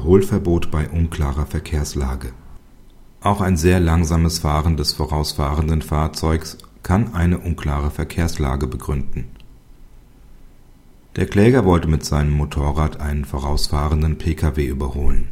Überholverbot 0.00 0.70
bei 0.70 0.88
unklarer 0.88 1.44
Verkehrslage. 1.44 2.32
Auch 3.20 3.42
ein 3.42 3.58
sehr 3.58 3.80
langsames 3.80 4.38
Fahren 4.38 4.78
des 4.78 4.94
vorausfahrenden 4.94 5.82
Fahrzeugs 5.82 6.56
kann 6.82 7.12
eine 7.12 7.38
unklare 7.38 7.90
Verkehrslage 7.90 8.66
begründen. 8.66 9.26
Der 11.16 11.26
Kläger 11.26 11.66
wollte 11.66 11.86
mit 11.86 12.02
seinem 12.02 12.30
Motorrad 12.30 12.98
einen 12.98 13.26
vorausfahrenden 13.26 14.16
Pkw 14.16 14.64
überholen. 14.64 15.28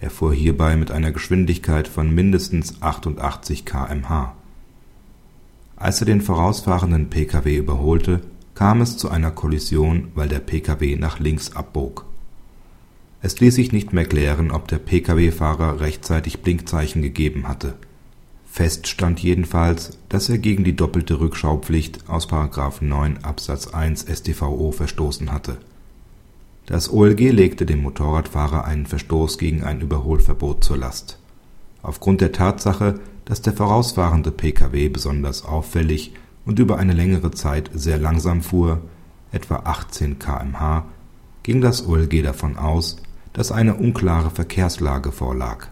Er 0.00 0.08
fuhr 0.08 0.32
hierbei 0.32 0.76
mit 0.76 0.90
einer 0.90 1.12
Geschwindigkeit 1.12 1.86
von 1.86 2.10
mindestens 2.10 2.80
88 2.80 3.66
km/h. 3.66 4.34
Als 5.76 6.00
er 6.00 6.06
den 6.06 6.22
vorausfahrenden 6.22 7.10
Pkw 7.10 7.54
überholte, 7.54 8.22
kam 8.54 8.80
es 8.80 8.96
zu 8.96 9.10
einer 9.10 9.30
Kollision, 9.30 10.08
weil 10.14 10.28
der 10.28 10.40
Pkw 10.40 10.96
nach 10.96 11.18
links 11.18 11.54
abbog. 11.54 12.09
Es 13.22 13.38
ließ 13.38 13.54
sich 13.54 13.72
nicht 13.72 13.92
mehr 13.92 14.06
klären, 14.06 14.50
ob 14.50 14.68
der 14.68 14.78
Pkw-Fahrer 14.78 15.80
rechtzeitig 15.80 16.40
Blinkzeichen 16.40 17.02
gegeben 17.02 17.46
hatte. 17.48 17.74
Fest 18.46 18.88
stand 18.88 19.20
jedenfalls, 19.20 19.98
dass 20.08 20.28
er 20.28 20.38
gegen 20.38 20.64
die 20.64 20.74
doppelte 20.74 21.20
Rückschaupflicht 21.20 22.08
aus§ 22.08 22.28
9 22.84 23.18
Absatz 23.22 23.68
1 23.68 24.06
StVO 24.10 24.72
verstoßen 24.72 25.30
hatte. 25.32 25.58
Das 26.66 26.92
OLG 26.92 27.30
legte 27.30 27.66
dem 27.66 27.82
Motorradfahrer 27.82 28.64
einen 28.64 28.86
Verstoß 28.86 29.38
gegen 29.38 29.64
ein 29.64 29.80
Überholverbot 29.80 30.64
zur 30.64 30.78
Last. 30.78 31.18
Aufgrund 31.82 32.20
der 32.20 32.32
Tatsache, 32.32 33.00
dass 33.24 33.42
der 33.42 33.52
vorausfahrende 33.52 34.30
Pkw 34.30 34.88
besonders 34.88 35.44
auffällig 35.44 36.14
und 36.44 36.58
über 36.58 36.78
eine 36.78 36.92
längere 36.92 37.30
Zeit 37.32 37.70
sehr 37.74 37.98
langsam 37.98 38.42
fuhr 38.42 38.80
(etwa 39.30 39.56
18 39.64 40.18
km/h), 40.18 40.86
ging 41.42 41.60
das 41.60 41.86
OLG 41.86 42.22
davon 42.22 42.56
aus, 42.56 42.96
dass 43.32 43.52
eine 43.52 43.74
unklare 43.74 44.30
Verkehrslage 44.30 45.12
vorlag. 45.12 45.68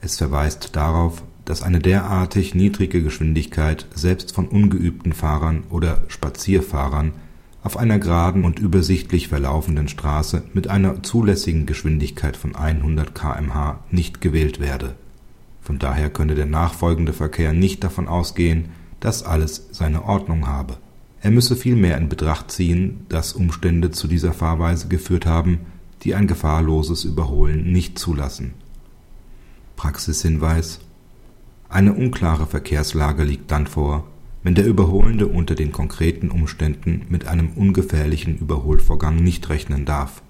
Es 0.00 0.16
verweist 0.16 0.76
darauf, 0.76 1.22
dass 1.44 1.62
eine 1.62 1.80
derartig 1.80 2.54
niedrige 2.54 3.02
Geschwindigkeit 3.02 3.86
selbst 3.94 4.32
von 4.34 4.48
ungeübten 4.48 5.12
Fahrern 5.12 5.64
oder 5.70 6.02
Spazierfahrern 6.08 7.12
auf 7.62 7.76
einer 7.76 7.98
geraden 7.98 8.44
und 8.44 8.58
übersichtlich 8.58 9.28
verlaufenden 9.28 9.88
Straße 9.88 10.44
mit 10.54 10.68
einer 10.68 11.02
zulässigen 11.02 11.66
Geschwindigkeit 11.66 12.36
von 12.36 12.56
100 12.56 13.14
km/h 13.14 13.80
nicht 13.90 14.20
gewählt 14.20 14.60
werde. 14.60 14.94
Von 15.60 15.78
daher 15.78 16.08
könne 16.08 16.34
der 16.34 16.46
nachfolgende 16.46 17.12
Verkehr 17.12 17.52
nicht 17.52 17.84
davon 17.84 18.08
ausgehen, 18.08 18.70
dass 18.98 19.22
alles 19.22 19.68
seine 19.72 20.04
Ordnung 20.04 20.46
habe. 20.46 20.78
Er 21.20 21.30
müsse 21.30 21.54
vielmehr 21.54 21.98
in 21.98 22.08
Betracht 22.08 22.50
ziehen, 22.50 23.04
dass 23.08 23.34
Umstände 23.34 23.90
zu 23.90 24.08
dieser 24.08 24.32
Fahrweise 24.32 24.88
geführt 24.88 25.26
haben, 25.26 25.60
die 26.02 26.14
ein 26.14 26.26
gefahrloses 26.26 27.04
Überholen 27.04 27.70
nicht 27.70 27.98
zulassen. 27.98 28.54
Praxishinweis 29.76 30.80
Eine 31.68 31.92
unklare 31.92 32.46
Verkehrslage 32.46 33.24
liegt 33.24 33.50
dann 33.50 33.66
vor, 33.66 34.06
wenn 34.42 34.54
der 34.54 34.66
Überholende 34.66 35.26
unter 35.26 35.54
den 35.54 35.72
konkreten 35.72 36.30
Umständen 36.30 37.06
mit 37.08 37.26
einem 37.26 37.50
ungefährlichen 37.50 38.38
Überholvorgang 38.38 39.16
nicht 39.16 39.48
rechnen 39.50 39.84
darf. 39.84 40.22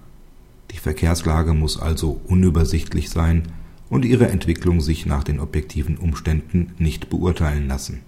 Die 0.73 0.79
Verkehrslage 0.79 1.55
muss 1.55 1.81
also 1.81 2.21
unübersichtlich 2.27 3.11
sein 3.11 3.45
und 3.89 4.05
ihre 4.05 4.29
Entwicklung 4.29 4.81
sich 4.81 5.07
nach 5.07 5.25
den 5.25 5.41
objektiven 5.41 5.97
Umständen 5.97 6.73
nicht 6.79 7.11
beurteilen 7.11 7.69
lassen 7.69 8.01